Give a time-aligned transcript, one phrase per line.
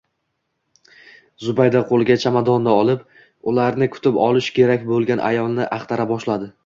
[1.47, 3.03] Zubayda qo`liga chamadonni olib,
[3.53, 6.51] ularni kutib olishi kerak bo`lgan ayolni axtara boshladi